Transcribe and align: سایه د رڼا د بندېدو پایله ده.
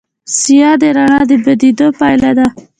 سایه 0.37 0.71
د 0.81 0.83
رڼا 0.97 1.19
د 1.29 1.31
بندېدو 1.43 1.87
پایله 1.99 2.31
ده. 2.37 2.47